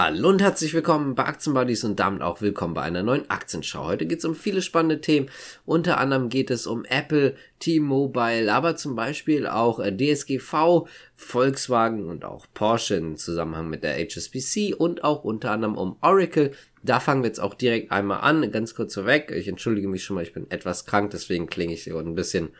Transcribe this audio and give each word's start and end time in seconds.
Hallo 0.00 0.28
und 0.28 0.40
herzlich 0.40 0.74
willkommen 0.74 1.16
bei 1.16 1.24
Aktienbuddies 1.24 1.82
und 1.82 1.98
damit 1.98 2.22
auch 2.22 2.40
willkommen 2.40 2.72
bei 2.72 2.82
einer 2.82 3.02
neuen 3.02 3.28
Aktienschau. 3.28 3.84
Heute 3.84 4.06
geht 4.06 4.20
es 4.20 4.24
um 4.24 4.36
viele 4.36 4.62
spannende 4.62 5.00
Themen. 5.00 5.28
Unter 5.66 5.98
anderem 5.98 6.28
geht 6.28 6.52
es 6.52 6.68
um 6.68 6.84
Apple, 6.84 7.34
T-Mobile, 7.58 8.54
aber 8.54 8.76
zum 8.76 8.94
Beispiel 8.94 9.48
auch 9.48 9.80
äh, 9.80 9.90
DSGV, 9.90 10.86
Volkswagen 11.16 12.06
und 12.06 12.24
auch 12.24 12.46
Porsche 12.54 12.94
im 12.94 13.16
Zusammenhang 13.16 13.68
mit 13.70 13.82
der 13.82 13.98
HSBC 13.98 14.72
und 14.72 15.02
auch 15.02 15.24
unter 15.24 15.50
anderem 15.50 15.76
um 15.76 15.96
Oracle. 16.00 16.52
Da 16.84 17.00
fangen 17.00 17.24
wir 17.24 17.30
jetzt 17.30 17.40
auch 17.40 17.54
direkt 17.54 17.90
einmal 17.90 18.20
an. 18.20 18.52
Ganz 18.52 18.76
kurz 18.76 18.94
vorweg. 18.94 19.32
Ich 19.32 19.48
entschuldige 19.48 19.88
mich 19.88 20.04
schon 20.04 20.14
mal, 20.14 20.22
ich 20.22 20.32
bin 20.32 20.48
etwas 20.48 20.86
krank, 20.86 21.10
deswegen 21.10 21.48
klinge 21.48 21.74
ich 21.74 21.82
hier 21.82 21.96
ein 21.96 22.14
bisschen 22.14 22.50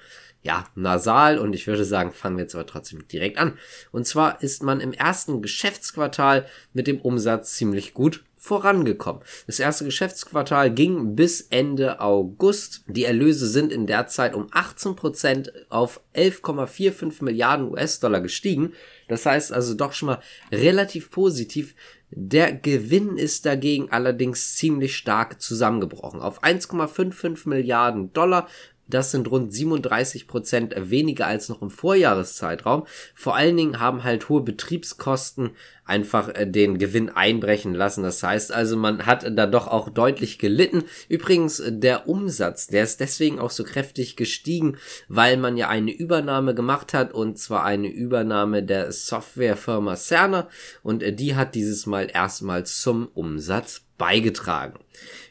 ja, 0.42 0.66
nasal 0.74 1.38
und 1.38 1.52
ich 1.52 1.66
würde 1.66 1.84
sagen, 1.84 2.12
fangen 2.12 2.36
wir 2.36 2.44
jetzt 2.44 2.54
aber 2.54 2.66
trotzdem 2.66 3.06
direkt 3.08 3.38
an. 3.38 3.58
Und 3.90 4.06
zwar 4.06 4.42
ist 4.42 4.62
man 4.62 4.80
im 4.80 4.92
ersten 4.92 5.42
Geschäftsquartal 5.42 6.46
mit 6.72 6.86
dem 6.86 7.00
Umsatz 7.00 7.54
ziemlich 7.54 7.92
gut 7.92 8.24
vorangekommen. 8.38 9.22
Das 9.46 9.58
erste 9.58 9.84
Geschäftsquartal 9.84 10.72
ging 10.72 11.16
bis 11.16 11.40
Ende 11.40 12.00
August. 12.00 12.84
Die 12.86 13.04
Erlöse 13.04 13.48
sind 13.48 13.72
in 13.72 13.86
der 13.86 14.06
Zeit 14.06 14.34
um 14.34 14.46
18% 14.46 15.50
auf 15.68 16.00
11,45 16.14 17.24
Milliarden 17.24 17.68
US-Dollar 17.70 18.20
gestiegen. 18.20 18.72
Das 19.08 19.26
heißt 19.26 19.52
also 19.52 19.74
doch 19.74 19.92
schon 19.92 20.06
mal 20.06 20.20
relativ 20.52 21.10
positiv. 21.10 21.74
Der 22.10 22.52
Gewinn 22.52 23.18
ist 23.18 23.44
dagegen 23.44 23.90
allerdings 23.90 24.54
ziemlich 24.54 24.96
stark 24.96 25.42
zusammengebrochen. 25.42 26.20
Auf 26.20 26.42
1,55 26.42 27.48
Milliarden 27.48 28.12
Dollar 28.12 28.48
das 28.88 29.10
sind 29.10 29.30
rund 29.30 29.52
37 29.52 30.26
Prozent 30.26 30.74
weniger 30.76 31.26
als 31.26 31.48
noch 31.48 31.62
im 31.62 31.70
Vorjahreszeitraum. 31.70 32.86
Vor 33.14 33.36
allen 33.36 33.56
Dingen 33.56 33.80
haben 33.80 34.02
halt 34.02 34.28
hohe 34.28 34.42
Betriebskosten 34.42 35.50
einfach 35.84 36.28
äh, 36.34 36.46
den 36.46 36.78
Gewinn 36.78 37.08
einbrechen 37.08 37.74
lassen. 37.74 38.02
Das 38.02 38.22
heißt 38.22 38.52
also, 38.52 38.76
man 38.76 39.06
hat 39.06 39.26
da 39.36 39.46
doch 39.46 39.66
auch 39.66 39.88
deutlich 39.88 40.38
gelitten. 40.38 40.84
Übrigens, 41.08 41.60
äh, 41.60 41.72
der 41.72 42.08
Umsatz, 42.08 42.66
der 42.66 42.84
ist 42.84 43.00
deswegen 43.00 43.38
auch 43.38 43.50
so 43.50 43.64
kräftig 43.64 44.16
gestiegen, 44.16 44.76
weil 45.08 45.36
man 45.36 45.56
ja 45.56 45.68
eine 45.68 45.92
Übernahme 45.92 46.54
gemacht 46.54 46.94
hat 46.94 47.12
und 47.12 47.38
zwar 47.38 47.64
eine 47.64 47.88
Übernahme 47.88 48.62
der 48.62 48.92
Softwarefirma 48.92 49.96
Cerner 49.96 50.48
und 50.82 51.02
äh, 51.02 51.12
die 51.12 51.34
hat 51.34 51.54
dieses 51.54 51.86
Mal 51.86 52.08
erstmals 52.12 52.80
zum 52.80 53.08
Umsatz 53.14 53.87
beigetragen. 53.98 54.78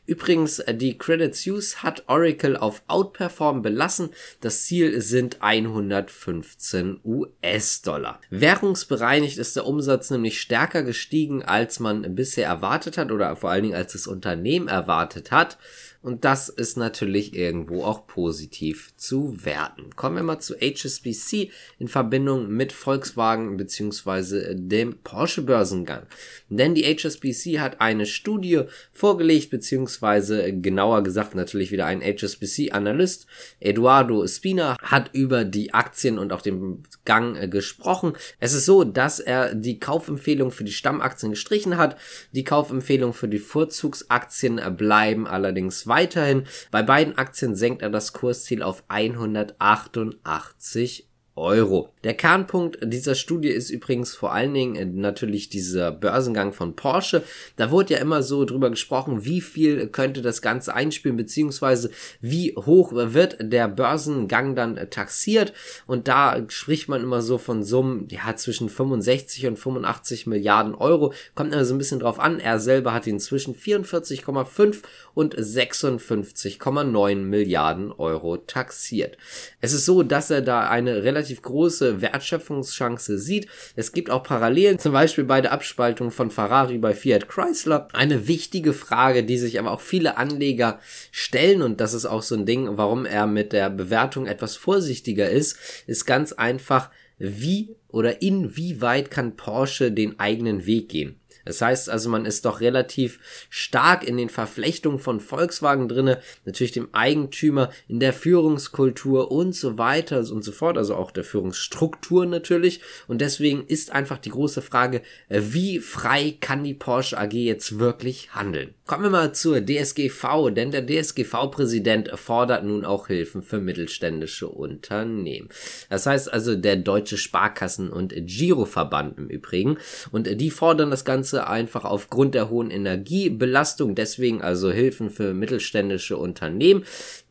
Übrigens, 0.08 0.60
äh, 0.60 0.73
die 0.73 0.98
Credit 0.98 1.36
Suisse 1.36 1.84
hat 1.84 2.04
Oracle 2.08 2.56
auf 2.56 2.82
Outperform 2.88 3.62
belassen. 3.62 4.10
Das 4.40 4.64
Ziel 4.64 5.02
sind 5.02 5.42
115 5.42 7.02
US-Dollar. 7.04 8.22
Währungsbereinigt 8.30 9.38
ist 9.38 9.58
der 9.58 9.66
Umsatz 9.66 10.10
nämlich 10.10 10.40
stärker 10.40 10.84
gestiegen, 10.84 11.44
als 11.44 11.80
man 11.80 12.16
bisher 12.16 12.48
erwartet 12.48 12.98
hat 12.98 13.12
oder 13.12 13.36
vor 13.36 13.50
allen 13.52 13.64
Dingen 13.64 13.76
als 13.76 13.92
das 13.94 14.08
Unternehmen 14.08 14.70
erwartet 14.70 15.32
hat. 15.32 15.58
Und 16.02 16.26
das 16.26 16.50
ist 16.50 16.78
natürlich 16.78 17.34
irgendwo 17.36 17.84
auch 17.84 18.08
positiv 18.08 18.95
zu 18.95 19.44
werten. 19.44 19.95
Kommen 19.95 20.16
wir 20.16 20.23
mal 20.23 20.39
zu 20.39 20.56
HSBC 20.56 21.52
in 21.80 21.88
Verbindung 21.88 22.50
mit 22.50 22.72
Volkswagen 22.72 23.58
beziehungsweise 23.58 24.56
dem 24.56 25.00
Porsche 25.04 25.42
Börsengang. 25.42 26.04
Denn 26.50 26.76
die 26.76 26.84
HSBC 26.84 27.59
hat 27.59 27.81
eine 27.81 28.06
Studie 28.06 28.64
vorgelegt, 28.92 29.50
beziehungsweise 29.50 30.54
genauer 30.54 31.04
gesagt 31.04 31.36
natürlich 31.36 31.72
wieder 31.72 31.86
ein 31.86 32.02
HSBC-Analyst, 32.02 33.28
Eduardo 33.59 34.26
Spina, 34.28 34.78
hat 34.82 35.14
über 35.14 35.45
die 35.45 35.73
Aktien 35.73 36.20
und 36.20 36.32
auch 36.32 36.42
den 36.42 36.84
Gang 37.06 37.36
äh, 37.38 37.48
gesprochen. 37.48 38.14
Es 38.39 38.54
ist 38.54 38.66
so, 38.66 38.84
dass 38.84 39.20
er 39.20 39.56
die 39.56 39.80
Kaufempfehlung 39.80 40.52
für 40.52 40.64
die 40.64 40.72
Stammaktien 40.72 41.32
gestrichen 41.32 41.78
hat. 41.78 41.98
Die 42.32 42.44
Kaufempfehlung 42.44 43.14
für 43.14 43.28
die 43.28 43.39
Vorzugsaktien 43.39 44.61
bleiben 44.78 45.28
allerdings 45.28 45.86
weiterhin. 45.88 46.43
Bei 46.71 46.83
beiden 46.83 47.17
Aktien 47.17 47.55
senkt 47.55 47.81
er 47.81 47.89
das 47.89 48.13
Kursziel 48.13 48.61
auf 48.61 48.83
188 48.88 51.07
Euro. 51.37 51.89
Der 52.03 52.14
Kernpunkt 52.14 52.77
dieser 52.81 53.15
Studie 53.15 53.49
ist 53.49 53.70
übrigens 53.70 54.15
vor 54.15 54.33
allen 54.33 54.53
Dingen 54.53 54.75
äh, 54.75 54.86
natürlich 54.86 55.49
dieser 55.49 55.92
Börsengang 55.92 56.53
von 56.53 56.75
Porsche. 56.75 57.23
Da 57.55 57.71
wurde 57.71 57.95
ja 57.95 57.99
immer 57.99 58.23
so 58.23 58.45
drüber 58.45 58.70
gesprochen, 58.70 59.25
wie 59.25 59.42
viel 59.42 59.87
könnte 59.87 60.21
das 60.21 60.42
Ganze 60.42 60.73
einspielen, 60.73 61.17
beziehungsweise 61.17 61.92
wie 62.21 62.55
hoch 62.55 62.92
wird 62.93 63.37
der 63.42 63.67
Börsengang 63.67 64.55
dann 64.55 64.77
äh, 64.77 64.87
taxiert. 64.87 65.53
Und 65.86 66.08
da 66.08 66.43
spricht 66.47 66.89
man 66.89 67.02
immer 67.02 67.21
so 67.21 67.37
von 67.37 67.64
Summen, 67.64 68.08
ja, 68.09 68.36
zwischen 68.36 68.70
65 68.70 69.47
und 69.47 69.59
85 69.59 70.27
Milliarden 70.27 70.76
Euro. 70.76 71.14
Kommt 71.36 71.53
immer 71.53 71.65
so 71.65 71.76
ein 71.76 71.77
bisschen 71.77 71.99
drauf 71.99 72.20
an. 72.20 72.39
Er 72.39 72.59
selber 72.59 72.93
hat 72.93 73.05
ihn 73.05 73.20
zwischen 73.20 73.53
44,5 73.53 74.77
und 75.14 75.36
56,9 75.36 77.15
Milliarden 77.15 77.92
Euro 77.92 78.37
taxiert. 78.37 79.17
Es 79.61 79.73
ist 79.73 79.86
so, 79.86 80.03
dass 80.03 80.30
er 80.30 80.42
da 80.42 80.70
eine 80.70 81.03
relativ 81.03 81.27
relativ 81.27 81.42
große 81.42 82.02
Wertschöpfungschance 82.02 83.20
sieht. 83.20 83.48
Es 83.76 83.92
gibt 83.92 84.10
auch 84.10 84.23
Parallelen, 84.23 84.80
zum 84.80 84.93
Beispiel 84.93 85.26
bei 85.26 85.42
der 85.42 85.52
Abspaltung 85.52 86.10
von 86.10 86.32
Ferrari 86.32 86.77
bei 86.77 86.93
Fiat 86.93 87.27
Chrysler. 87.27 87.89
Eine 87.93 88.27
wichtige 88.27 88.71
Frage, 88.71 89.23
die 89.23 89.38
sich 89.38 89.60
aber 89.60 89.71
auch 89.71 89.82
viele 89.82 90.17
Anleger 90.17 90.80
stellen 91.11 91.61
und 91.61 91.82
das 91.82 91.93
ist 91.93 92.05
auch 92.05 92.21
so 92.21 92.36
ein 92.36 92.45
Ding, 92.45 92.70
warum 92.77 93.05
er 93.05 93.27
mit 93.27 93.52
der 93.52 93.70
Bewertung 93.70 94.26
etwas 94.26 94.55
vorsichtiger 94.55 95.30
ist, 95.30 95.58
ist 95.86 96.05
ganz 96.05 96.32
einfach, 96.32 96.89
wie 97.20 97.76
oder 97.89 98.21
inwieweit 98.21 99.11
kann 99.11 99.36
Porsche 99.36 99.92
den 99.92 100.20
eigenen 100.20 100.65
Weg 100.65 100.89
gehen. 100.89 101.20
Das 101.47 101.61
heißt 101.61 101.89
also, 101.89 102.09
man 102.09 102.25
ist 102.25 102.43
doch 102.43 102.59
relativ 102.59 103.19
stark 103.49 104.05
in 104.05 104.17
den 104.17 104.27
Verflechtungen 104.27 104.99
von 104.99 105.21
Volkswagen 105.21 105.87
drinne, 105.87 106.19
natürlich 106.43 106.73
dem 106.73 106.93
Eigentümer, 106.93 107.71
in 107.87 108.02
der 108.02 108.11
Führungskultur 108.11 109.31
und 109.31 109.55
so 109.55 109.77
weiter 109.77 110.19
und 110.30 110.43
so 110.43 110.52
fort, 110.52 110.77
also 110.77 110.95
auch 110.95 111.11
der 111.11 111.23
Führungsstruktur 111.23 112.25
natürlich. 112.25 112.81
Und 113.08 113.21
deswegen 113.21 113.65
ist 113.65 113.93
einfach 113.93 114.17
die 114.17 114.30
große 114.30 114.61
Frage, 114.61 115.02
äh, 115.30 115.41
wie 115.41 115.80
frei 115.80 116.35
kann 116.39 116.65
die 116.65 116.73
Porsche 116.73 117.17
AG 117.17 117.31
jetzt 117.31 117.79
wirklich 117.79 118.35
handeln? 118.35 118.73
Kommen 118.85 119.03
wir 119.03 119.09
mal 119.09 119.33
zur 119.33 119.61
DSGV, 119.61 120.49
denn 120.53 120.71
der 120.71 120.85
DSGV-Präsident 120.85 122.11
fordert 122.15 122.64
nun 122.64 122.85
auch 122.85 123.08
Hilfen 123.08 123.41
für 123.41 123.59
mittelständische 123.59 124.47
Unternehmen. 124.47 125.49
Das 125.89 126.05
heißt 126.05 126.31
also 126.31 126.55
der 126.55 126.77
Deutsche 126.77 127.17
Sparkassen- 127.17 127.89
und 127.89 128.13
Giroverband 128.15 129.18
im 129.18 129.27
Übrigen. 129.27 129.77
Und 130.12 130.39
die 130.39 130.51
fordern 130.51 130.89
das 130.89 131.06
Ganze 131.06 131.37
Ganze 131.38 131.50
einfach 131.51 131.86
aufgrund 131.86 132.33
der 132.33 132.50
hohen 132.50 132.71
Energiebelastung, 132.71 133.94
deswegen 133.94 134.42
also 134.42 134.71
Hilfen 134.71 135.12
für 135.12 135.36
mittelständische 135.36 136.18
Unternehmen 136.18 136.83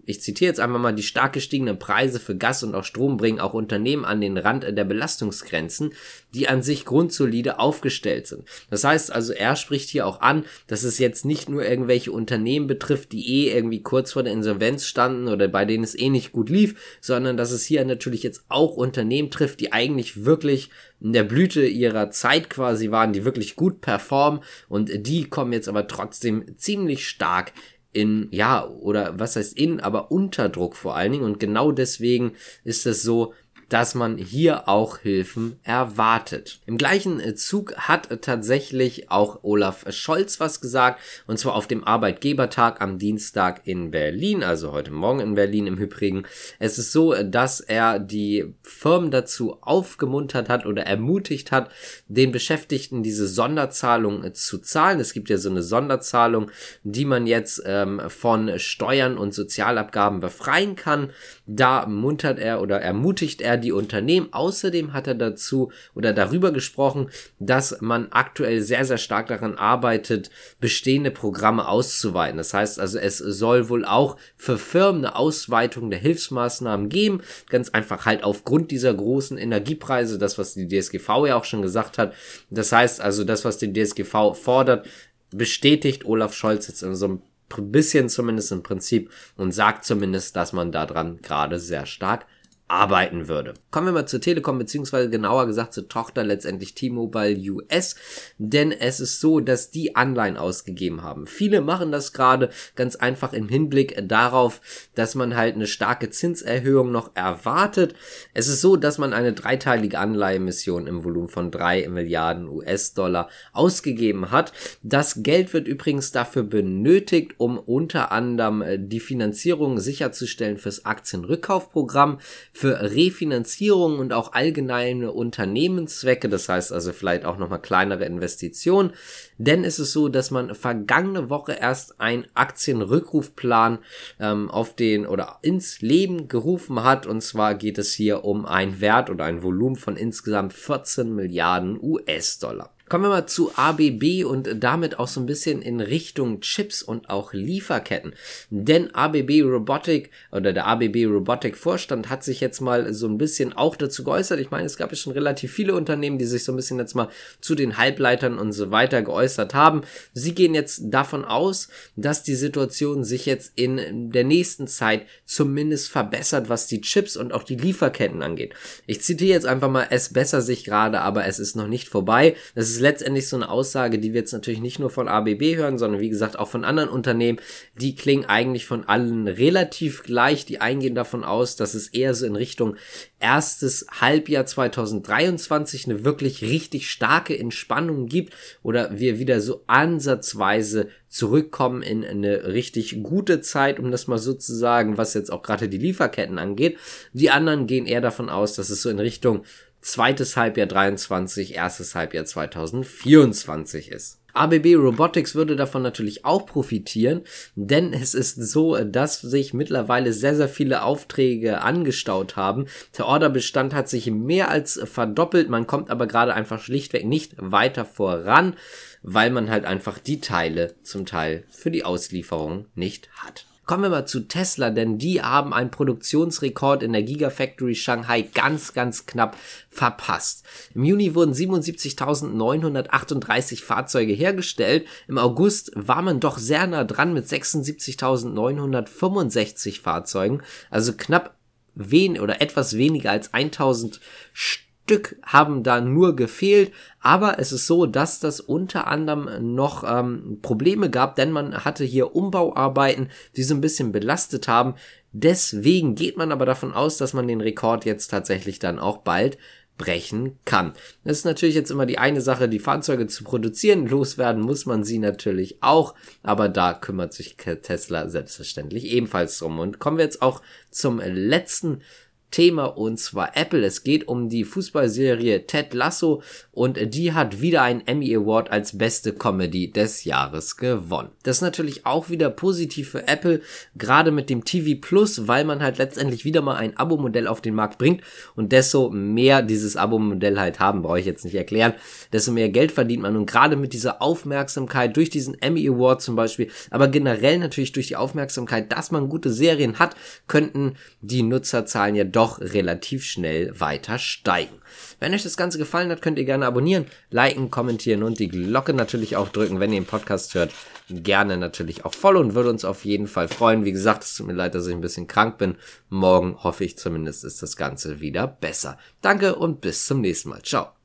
ich 0.07 0.23
zitiere 0.23 0.51
jetzt 0.51 0.61
einfach 0.61 0.79
mal, 0.79 0.95
die 0.95 1.03
stark 1.03 1.33
gestiegenen 1.33 1.79
Preise 1.79 2.21
für 2.21 2.37
Gas 2.37 2.63
und 2.63 2.75
auch 2.75 2.85
Strom 2.85 3.17
bringen 3.17 3.41
auch 3.41 3.55
Unternehmen 3.55 4.05
an 4.05 4.21
den 4.21 4.39
Rand 4.39 4.65
der 4.65 4.85
Belastungsgrenzen, 4.85 5.93
die 6.33 6.49
an 6.49 6.63
sich 6.63 6.85
grundsolide 6.85 7.59
aufgestellt 7.59 8.27
sind. 8.27 8.45
Das 8.71 8.85
heißt 8.85 9.13
also, 9.13 9.33
er 9.33 9.57
spricht 9.57 9.91
hier 9.91 10.07
auch 10.07 10.21
an, 10.21 10.45
dass 10.69 10.85
es 10.85 10.99
jetzt 10.99 11.25
nicht 11.25 11.49
nur 11.49 11.67
irgendwelche 11.67 12.13
Unternehmen 12.13 12.67
betrifft, 12.67 13.13
die 13.13 13.47
eh 13.47 13.53
irgendwie 13.53 13.83
kurz 13.83 14.13
vor 14.13 14.23
der 14.23 14.33
Insolvenz 14.33 14.87
standen 14.87 15.29
oder 15.29 15.49
bei 15.49 15.65
denen 15.65 15.85
es 15.85 15.99
eh 15.99 16.09
nicht 16.09 16.33
gut 16.33 16.49
lief, 16.49 16.99
sondern 17.01 17.37
dass 17.37 17.51
es 17.51 17.65
hier 17.65 17.85
natürlich 17.85 18.23
jetzt 18.23 18.45
auch 18.49 18.77
Unternehmen 18.77 19.31
trifft, 19.31 19.61
die 19.61 19.73
eigentlich 19.73 20.25
wirklich 20.25 20.71
in 21.01 21.13
der 21.13 21.25
Blüte 21.25 21.67
ihrer 21.67 22.11
Zeit 22.11 22.49
quasi 22.49 22.91
waren, 22.91 23.13
die 23.13 23.25
wirklich 23.25 23.57
gut 23.57 23.81
performen 23.81 24.41
und 24.69 24.91
die 25.07 25.29
kommen 25.29 25.53
jetzt 25.53 25.69
aber 25.69 25.87
trotzdem 25.87 26.57
ziemlich 26.57 27.07
stark 27.07 27.53
in, 27.97 28.29
ja, 28.31 28.69
oder 28.69 29.19
was 29.19 29.37
heißt 29.37 29.57
in, 29.57 29.81
aber 29.81 30.11
unter 30.13 30.49
Druck 30.51 30.77
vor 30.77 30.95
allen 30.95 31.13
Dingen. 31.13 31.25
Und 31.25 31.41
genau 31.41 31.73
deswegen 31.73 32.33
ist 32.63 32.87
es 32.87 33.03
so, 33.03 33.33
dass 33.69 33.95
man 33.95 34.17
hier 34.17 34.69
auch 34.69 34.99
Hilfen 34.99 35.59
erwartet. 35.65 36.61
Im 36.67 36.77
gleichen 36.77 37.21
äh, 37.21 37.35
Zug 37.35 37.75
hat 37.77 38.23
tatsächlich 38.23 39.11
auch 39.11 39.41
Olaf 39.43 39.85
Scholz 39.91 40.39
was 40.39 40.61
gesagt, 40.61 41.01
und 41.27 41.39
zwar 41.39 41.55
auf 41.55 41.67
dem 41.67 41.83
Arbeitgebertag 41.85 42.81
am 42.81 42.99
Dienstag 42.99 43.63
in 43.65 43.91
Berlin, 43.91 44.45
also 44.45 44.73
heute 44.73 44.93
Morgen 44.93 45.21
in 45.21 45.35
Berlin 45.35 45.67
im 45.67 45.79
Übrigen. 45.79 46.25
Es 46.59 46.79
ist 46.79 46.93
so, 46.93 47.15
dass 47.15 47.61
er 47.61 47.99
die 47.99 48.55
Firmen 48.63 49.11
dazu 49.11 49.59
aufgemuntert 49.63 50.49
hat 50.49 50.65
oder 50.65 50.85
ermutigt 50.85 51.51
hat, 51.51 51.71
den 52.07 52.31
Beschäftigten 52.31 53.03
diese 53.03 53.27
Sonderzahlung 53.27 54.23
äh, 54.23 54.33
zu 54.33 54.59
zahlen. 54.59 55.01
Es 55.01 55.13
gibt 55.13 55.29
ja 55.29 55.39
so 55.39 55.51
eine 55.51 55.63
Sonderzahlung, 55.63 56.51
die 56.85 57.05
man 57.05 57.27
jetzt 57.27 57.63
ähm, 57.67 58.01
von 58.09 58.59
Steuern 58.59 59.19
und 59.19 59.35
Sozialabgaben 59.35 60.21
befreien 60.21 60.77
kann. 60.77 61.11
Da 61.47 61.87
muntert 61.87 62.39
er 62.39 62.61
oder 62.63 62.81
ermutigt 62.81 63.41
er 63.41 63.56
die 63.57 63.73
Unternehmen. 63.73 64.33
Außerdem 64.33 64.93
hat 64.93 65.07
er 65.07 65.15
dazu 65.15 65.71
oder 65.95 66.13
darüber 66.13 66.53
gesprochen, 66.53 67.11
dass 67.39 67.81
man 67.81 68.09
aktuell 68.11 68.63
sehr, 68.63 68.85
sehr 68.85 68.99
stark 68.99 69.29
daran 69.29 69.57
arbeitet, 69.57 70.31
bestehende 70.61 71.11
Programme 71.11 71.69
auszuweiten. 71.69 72.37
Das 72.37 72.55
heißt 72.55 72.81
also, 72.81 72.99
es 72.99 73.19
soll 73.19 73.69
wohl 73.69 73.85
auch 73.85 74.17
für 74.37 74.59
Firmen 74.59 75.05
eine 75.05 75.17
Ausweitung 75.17 75.91
der 75.91 75.99
Hilfsmaßnahmen 76.01 76.89
geben. 76.89 77.23
Ganz 77.49 77.71
einfach 77.71 78.07
halt 78.07 78.25
aufgrund 78.25 78.71
dieser 78.71 78.95
großen 78.95 79.39
Energiepreise, 79.39 80.19
das, 80.19 80.39
was 80.39 80.55
die 80.55 80.69
DSGV 80.69 81.09
ja 81.27 81.37
auch 81.37 81.45
schon 81.45 81.63
gesagt 81.63 81.99
hat. 81.99 82.15
Das 82.51 82.73
heißt 82.73 83.01
also, 83.01 83.25
das, 83.25 83.45
was 83.45 83.59
die 83.59 83.73
DSGV 83.73 84.35
fordert, 84.35 84.87
bestätigt 85.31 86.05
Olaf 86.05 86.35
Scholz 86.35 86.69
jetzt 86.69 86.83
in 86.83 86.95
so 86.95 87.07
einem 87.07 87.23
bisschen 87.49 88.09
zumindest 88.09 88.53
im 88.53 88.63
Prinzip 88.63 89.11
und 89.37 89.53
sagt 89.53 89.85
zumindest, 89.85 90.37
dass 90.37 90.53
man 90.53 90.73
daran 90.73 91.21
gerade 91.23 91.59
sehr 91.59 91.87
stark 91.87 92.27
arbeiten 92.69 93.29
würde. 93.29 93.55
Kommen 93.71 93.87
wir 93.87 93.93
mal 93.93 94.07
zur 94.07 94.21
Telekom, 94.21 94.59
beziehungsweise 94.59 95.09
genauer 95.09 95.47
gesagt 95.47 95.73
zur 95.73 95.89
Tochter 95.89 96.25
letztendlich 96.25 96.75
T-Mobile 96.75 97.39
US, 97.53 97.95
denn 98.39 98.73
es 98.73 98.99
ist 98.99 99.21
so, 99.21 99.39
dass 99.39 99.71
die 99.71 99.95
Anleihen 99.95 100.37
ausgegeben 100.37 101.03
haben. 101.03 101.29
Viele 101.29 101.61
machen 101.61 101.93
das 101.93 102.13
gerade 102.13 102.51
ganz 102.75 102.97
einfach 102.97 103.33
im 103.33 103.49
Hinblick 103.49 103.97
darauf, 104.09 104.61
dass 104.97 105.15
man 105.15 105.37
halt 105.37 105.55
eine 105.55 105.69
starke 105.69 106.11
Zinserhöhung 106.11 106.91
noch 106.91 107.13
erwartet. 107.15 107.95
Es 108.35 108.49
ist 108.49 108.61
so, 108.63 108.77
dass 108.77 108.99
man 108.99 109.13
eine 109.13 109.33
dreiteilige 109.33 110.01
Anleihemission 110.01 110.89
im 110.89 111.05
Volumen 111.05 111.29
von 111.29 111.53
drei 111.53 111.87
Milliarden 111.89 112.49
US-Dollar 112.49 113.29
ausgegeben 113.53 114.33
hat. 114.33 114.53
Das 114.83 115.23
Geld 115.23 115.53
wird 115.53 115.69
übrigens 115.69 116.11
dafür 116.11 116.43
benötigt, 116.43 117.35
um 117.39 117.59
unter 117.59 118.11
anderem 118.11 118.63
äh, 118.63 118.77
die 118.77 119.01
Finanzierung 119.01 119.79
sicherzustellen 119.79 120.59
fürs 120.59 120.85
Aktienrückkaufprogramm 120.85 122.19
für 122.57 122.81
Refinanzierung 122.81 123.99
und 123.99 124.15
auch 124.15 124.33
allgemeine 124.33 125.13
Unternehmenszwecke, 125.13 126.31
das 126.31 126.49
heißt 126.49 126.73
also 126.73 126.95
vielleicht 126.95 127.27
auch 127.27 127.37
nochmal 127.37 127.61
kleinere 127.61 128.07
Investitionen. 128.07 128.95
Denn 129.37 129.63
es 129.63 129.79
ist 129.79 129.93
so, 129.93 130.09
dass 130.09 130.31
man 130.31 130.55
vergangene 130.55 131.29
Woche 131.29 131.53
erst 131.53 132.01
einen 132.01 132.27
Aktienrückrufplan 132.33 133.81
ähm, 134.21 134.51
auf 134.51 134.75
den 134.75 135.07
oder 135.07 135.39
ins 135.43 135.83
Leben 135.83 136.29
gerufen 136.29 136.83
hat. 136.83 137.07
Und 137.07 137.21
zwar 137.21 137.57
geht 137.57 137.77
es 137.77 137.93
hier 137.93 138.25
um 138.25 138.47
einen 138.47 138.81
Wert 138.81 139.11
oder 139.11 139.27
ein 139.27 139.43
Volumen 139.43 139.77
von 139.77 139.99
insgesamt 139.99 140.55
14 140.55 141.15
Milliarden 141.15 141.79
US-Dollar. 141.79 142.76
Kommen 142.89 143.03
wir 143.03 143.09
mal 143.09 143.27
zu 143.27 143.51
ABB 143.57 144.25
und 144.25 144.63
damit 144.63 145.01
auch 145.01 145.09
so 145.09 145.19
ein 145.19 145.27
bisschen 145.27 145.61
in 145.61 145.81
Richtung 145.81 146.41
Chips 146.41 146.85
und 146.85 147.11
auch 147.11 147.33
Lieferketten. 147.33 148.15
Denn 148.51 148.95
ABB 148.95 149.43
Robotic 149.43 150.11
oder 150.31 150.53
der 150.53 150.69
ABB 150.69 151.05
Robotic 151.07 151.57
Vorstand 151.57 152.11
hat 152.11 152.23
sich 152.23 152.41
jetzt 152.41 152.61
mal 152.61 152.95
so 152.95 153.09
ein 153.09 153.19
bisschen 153.19 153.53
auch 153.53 153.75
dazu 153.75 154.05
geäußert. 154.05 154.39
Ich 154.39 154.53
meine, 154.53 154.67
es 154.67 154.77
gab 154.77 154.93
ja 154.93 154.97
schon 154.97 155.15
relativ 155.15 155.53
viele 155.53 155.75
Unternehmen, 155.75 156.17
die 156.17 156.27
sich 156.27 156.45
so 156.45 156.53
ein 156.53 156.57
bisschen 156.57 156.79
jetzt 156.79 156.95
mal 156.95 157.09
zu 157.41 157.57
den 157.57 157.77
Halbleitern 157.77 158.39
und 158.39 158.53
so 158.53 158.71
weiter 158.71 159.03
geäußert 159.03 159.53
haben. 159.53 159.81
Sie 160.13 160.37
gehen 160.37 160.55
jetzt 160.55 160.83
davon 160.85 161.25
aus, 161.25 161.67
dass 161.97 162.23
die 162.23 162.37
Situation 162.37 163.03
sich 163.03 163.27
jetzt 163.27 163.51
in 163.57 164.13
der 164.13 164.23
nächsten 164.23 164.69
Zeit 164.69 165.07
zumindest 165.25 165.89
verbessert, 165.89 166.49
was 166.49 166.69
die 166.69 166.83
Chips 166.83 167.17
und 167.17 167.33
auch 167.33 167.43
die 167.43 167.57
Lieferketten 167.57 168.23
angeht. 168.23 168.55
Ich 168.87 169.03
zitiere 169.03 169.33
jetzt 169.35 169.47
einfach 169.47 169.71
mal, 169.71 169.89
es 169.91 170.13
bessert 170.13 170.45
sich 170.45 170.63
gerade, 170.63 171.01
aber 171.01 171.27
es 171.27 171.41
ist 171.41 171.57
noch 171.57 171.67
nicht 171.67 171.89
vorbei. 171.89 172.37
Das 172.55 172.71
ist 172.71 172.76
letztendlich 172.81 173.29
so 173.29 173.37
eine 173.37 173.49
Aussage, 173.49 173.99
die 173.99 174.13
wir 174.13 174.21
jetzt 174.21 174.33
natürlich 174.33 174.61
nicht 174.61 174.79
nur 174.79 174.91
von 174.91 175.09
ABB 175.09 175.57
hören, 175.57 175.79
sondern 175.79 176.01
wie 176.01 176.09
gesagt 176.09 176.39
auch 176.39 176.49
von 176.49 176.65
anderen 176.65 176.89
Unternehmen. 176.89 177.41
Die 177.81 177.95
klingen 177.95 178.25
eigentlich 178.25 178.67
von 178.67 178.85
allen 178.85 179.29
relativ 179.29 180.03
gleich. 180.03 180.47
Die 180.47 180.61
eingehen 180.61 180.95
davon 180.95 181.25
aus, 181.25 181.57
dass 181.57 181.75
es 181.75 181.89
eher 181.89 182.15
so 182.15 182.27
in 182.27 182.37
Richtung 182.37 182.77
erstes 183.19 183.87
Halbjahr 184.01 184.47
2023 184.47 185.87
eine 185.87 186.05
wirklich 186.05 186.43
richtig 186.43 186.91
starke 186.91 187.39
Entspannung 187.39 188.07
gibt 188.07 188.35
oder 188.63 188.99
wir 188.99 189.19
wieder 189.19 189.41
so 189.41 189.63
ansatzweise 189.67 190.89
zurückkommen 191.09 191.83
in 191.83 192.05
eine 192.05 192.53
richtig 192.53 193.03
gute 193.03 193.41
Zeit, 193.41 193.79
um 193.79 193.91
das 193.91 194.07
mal 194.07 194.19
so 194.19 194.35
zu 194.35 194.55
sagen, 194.55 194.99
was 194.99 195.15
jetzt 195.15 195.33
auch 195.33 195.43
gerade 195.43 195.69
die 195.69 195.79
Lieferketten 195.79 196.39
angeht. 196.39 196.79
Die 197.13 197.31
anderen 197.31 197.67
gehen 197.67 197.87
eher 197.87 198.03
davon 198.03 198.29
aus, 198.29 198.55
dass 198.55 198.69
es 198.69 198.83
so 198.83 198.91
in 198.91 198.99
Richtung 198.99 199.45
zweites 199.87 200.37
Halbjahr 200.37 200.67
23, 200.67 201.55
erstes 201.55 201.95
Halbjahr 201.95 202.25
2024 202.25 203.93
ist. 203.93 204.19
ABB 204.35 204.75
Robotics 204.75 205.35
würde 205.35 205.57
davon 205.57 205.81
natürlich 205.81 206.27
auch 206.27 206.45
profitieren, 206.45 207.23
denn 207.55 207.95
es 207.95 208.13
ist 208.13 208.35
so, 208.35 208.77
dass 208.85 209.21
sich 209.21 209.55
mittlerweile 209.55 210.13
sehr, 210.13 210.35
sehr 210.35 210.49
viele 210.49 210.83
Aufträge 210.83 211.63
angestaut 211.63 212.37
haben. 212.37 212.67
Der 212.99 213.07
Orderbestand 213.07 213.73
hat 213.73 213.89
sich 213.89 214.11
mehr 214.11 214.51
als 214.51 214.79
verdoppelt, 214.85 215.49
man 215.49 215.67
kommt 215.67 215.89
aber 215.89 216.07
gerade 216.07 216.35
einfach 216.35 216.61
schlichtweg 216.61 217.07
nicht 217.07 217.35
weiter 217.39 217.87
voran, 217.87 218.57
weil 219.03 219.31
man 219.31 219.49
halt 219.49 219.65
einfach 219.65 219.99
die 219.99 220.21
Teile 220.21 220.75
zum 220.83 221.07
Teil 221.07 221.45
für 221.49 221.71
die 221.71 221.85
Auslieferung 221.85 222.67
nicht 222.75 223.09
hat. 223.15 223.47
Kommen 223.67 223.83
wir 223.83 223.91
mal 223.91 224.07
zu 224.07 224.21
Tesla, 224.21 224.71
denn 224.71 224.97
die 224.97 225.21
haben 225.23 225.53
einen 225.53 225.73
Produktionsrekord 225.73 226.85
in 226.85 226.93
der 226.93 227.03
Gigafactory 227.03 227.75
Shanghai 227.75 228.23
ganz, 228.23 228.75
ganz 228.75 229.07
knapp 229.07 229.37
verpasst. 229.71 230.45
Im 230.75 230.85
Juni 230.85 231.17
wurden 231.17 231.33
77.938 231.33 233.65
Fahrzeuge 233.65 234.13
hergestellt. 234.13 234.87
Im 235.09 235.19
August 235.19 235.73
war 235.75 236.03
man 236.03 236.21
doch 236.21 236.39
sehr 236.39 236.69
nah 236.69 236.85
dran 236.85 237.13
mit 237.13 237.27
76.965 237.27 239.81
Fahrzeugen, 239.81 240.45
also 240.71 240.93
knapp 240.93 241.35
wen 241.75 242.21
oder 242.21 242.41
etwas 242.41 242.77
weniger 242.77 243.11
als 243.11 243.35
1000 243.35 243.99
Stück 244.33 244.66
Stück 244.87 245.17
haben 245.25 245.65
da 245.65 245.81
nur 245.81 246.15
gefehlt, 246.15 246.71
aber 247.01 247.41
es 247.41 247.51
ist 247.51 247.67
so, 247.67 247.87
dass 247.87 248.21
das 248.21 248.39
unter 248.39 248.87
anderem 248.87 249.55
noch 249.57 249.83
ähm, 249.83 250.39
Probleme 250.43 250.91
gab, 250.91 251.17
denn 251.17 251.33
man 251.33 251.65
hatte 251.65 251.83
hier 251.83 252.15
Umbauarbeiten, 252.15 253.11
die 253.35 253.43
so 253.43 253.57
ein 253.57 253.61
bisschen 253.61 253.91
belastet 253.91 254.47
haben. 254.47 254.75
Deswegen 255.11 255.97
geht 255.97 256.17
man 256.17 256.31
aber 256.31 256.47
davon 256.47 256.73
aus, 256.73 256.99
dass 256.99 257.15
man 257.15 257.27
den 257.27 257.41
Rekord 257.41 257.85
jetzt 257.85 258.13
tatsächlich 258.13 258.61
dann 258.61 258.79
auch 258.79 258.99
bald 258.99 259.39
brechen 259.77 260.39
kann. 260.45 260.73
Das 261.05 261.19
ist 261.19 261.25
natürlich 261.25 261.57
jetzt 261.57 261.71
immer 261.71 261.85
die 261.85 261.99
eine 261.99 262.21
Sache, 262.21 262.49
die 262.49 262.61
Fahrzeuge 262.61 263.09
zu 263.09 263.25
produzieren. 263.25 263.89
Loswerden 263.89 264.41
muss 264.41 264.67
man 264.67 264.85
sie 264.85 264.99
natürlich 264.99 265.59
auch, 265.63 265.95
aber 266.23 266.49
da 266.49 266.75
kümmert 266.75 267.13
sich 267.13 267.37
Tesla 267.37 268.09
selbstverständlich 268.09 268.85
ebenfalls 268.85 269.39
drum. 269.39 269.59
Und 269.59 269.81
kommen 269.81 269.99
wir 269.99 270.05
jetzt 270.05 270.23
auch 270.23 270.43
zum 270.71 271.01
letzten 271.01 271.83
Thema 272.31 272.65
und 272.65 272.99
zwar 272.99 273.37
Apple. 273.37 273.65
Es 273.65 273.85
geht 273.85 274.09
um 274.09 274.29
die 274.29 274.45
Fußballserie 274.45 275.47
Ted 275.47 275.73
Lasso 275.75 276.23
und 276.53 276.79
die 276.95 277.13
hat 277.13 277.41
wieder 277.41 277.63
einen 277.63 277.87
Emmy 277.87 278.15
Award 278.15 278.51
als 278.51 278.77
beste 278.77 279.13
Comedy 279.13 279.71
des 279.71 280.05
Jahres 280.05 280.57
gewonnen. 280.57 281.11
Das 281.23 281.39
ist 281.39 281.43
natürlich 281.43 281.87
auch 281.87 282.11
wieder 282.11 282.31
positiv 282.31 282.91
für 282.91 283.07
Apple, 283.09 283.41
gerade 283.77 284.11
mit 284.11 284.29
dem 284.29 284.45
TV 284.45 284.81
Plus, 284.81 285.29
weil 285.29 285.45
man 285.45 285.63
halt 285.63 285.79
letztendlich 285.79 286.25
wieder 286.25 286.43
mal 286.43 286.57
ein 286.57 286.77
Abo-Modell 286.77 287.27
auf 287.27 287.41
den 287.41 287.55
Markt 287.55 287.79
bringt 287.79 288.03
und 288.35 288.53
desto 288.53 288.91
mehr 288.91 289.43
dieses 289.43 289.77
Abo-Modell 289.77 290.39
halt 290.39 290.61
haben, 290.61 290.83
brauche 290.83 291.01
ich 291.01 291.07
jetzt 291.07 291.25
nicht 291.25 291.35
erklären, 291.35 291.75
desto 292.13 292.33
mehr 292.33 292.49
Geld 292.49 292.73
verdient 292.73 293.03
man 293.03 293.17
und 293.17 293.27
gerade 293.27 293.57
mit 293.57 293.73
dieser 293.73 294.03
Aufmerksamkeit 294.03 294.97
durch 294.97 295.11
diesen 295.11 295.41
Emmy 295.41 295.69
Award 295.69 296.03
zum 296.03 296.17
Beispiel, 296.17 296.51
aber 296.71 296.89
generell 296.89 297.39
natürlich 297.39 297.73
durch 297.73 297.89
die 297.89 297.97
Aufmerksamkeit, 297.97 298.73
dass 298.73 298.91
man 298.91 299.09
gute 299.09 299.33
Serien 299.33 299.79
hat, 299.79 299.95
könnten 300.27 300.75
die 301.01 301.23
Nutzerzahlen 301.23 301.95
ja 301.95 302.05
doch 302.17 302.41
relativ 302.41 303.05
schnell 303.05 303.61
weiter 303.61 303.99
steigen. 303.99 304.57
Wenn 304.99 305.13
euch 305.13 305.23
das 305.23 305.37
Ganze 305.37 305.59
gefallen 305.59 305.91
hat, 305.91 306.01
könnt 306.01 306.19
ihr 306.19 306.25
gerne 306.25 306.47
abonnieren, 306.47 306.87
liken, 307.11 307.51
kommentieren 307.51 308.03
und 308.03 308.19
die 308.19 308.29
Glocke 308.29 308.73
natürlich 308.73 309.17
auch 309.17 309.29
drücken, 309.29 309.61
wenn 309.61 309.73
ihr 309.73 309.81
den 309.81 309.87
Podcast 309.87 310.35
hört. 310.35 310.51
Gerne 310.89 311.37
natürlich 311.37 311.85
auch 311.85 311.93
follow 311.93 312.21
und 312.21 312.35
würde 312.35 312.51
uns 312.51 312.65
auf 312.65 312.85
jeden 312.85 313.07
Fall 313.07 313.29
freuen. 313.29 313.65
Wie 313.65 313.73
gesagt, 313.73 314.05
es 314.05 314.15
tut 314.15 314.27
mir 314.27 314.33
leid, 314.33 314.55
dass 314.55 314.67
ich 314.67 314.75
ein 314.75 314.81
bisschen 314.81 315.07
krank 315.07 315.37
bin. 315.37 315.57
Morgen 315.91 316.43
hoffe 316.43 316.65
ich 316.65 316.79
zumindest 316.79 317.25
ist 317.25 317.43
das 317.43 317.57
Ganze 317.57 318.01
wieder 318.01 318.27
besser. 318.27 318.79
Danke 319.03 319.35
und 319.35 319.61
bis 319.61 319.85
zum 319.87 320.01
nächsten 320.01 320.31
Mal. 320.31 320.43
Ciao. 320.43 320.76